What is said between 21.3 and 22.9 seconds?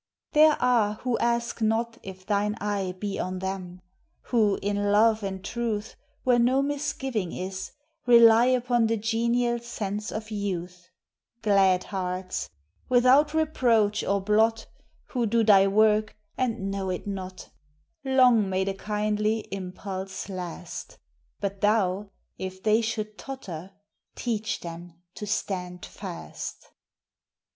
But thou, if they